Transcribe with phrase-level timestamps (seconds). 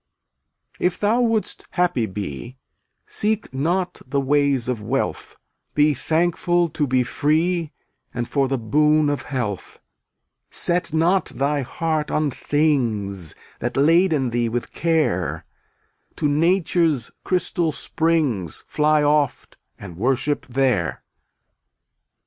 [0.79, 2.57] 279 If thou wouldst happy be
[3.05, 5.37] Seek not the ways of wealth;
[5.75, 7.71] Be thankful to be free
[8.11, 9.79] And for the boon of health.
[10.49, 15.45] Set not thy heart on things That laden thee with care;
[16.15, 21.03] To nature's crystal springs Fly oft and worship there.